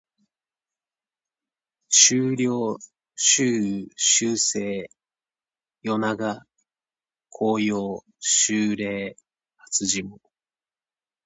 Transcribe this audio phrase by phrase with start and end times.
[1.95, 2.79] 秋涼
[3.15, 4.67] 秋雨秋晴
[5.83, 6.39] 夜長
[7.29, 9.15] 紅葉秋麗
[9.69, 10.19] 初霜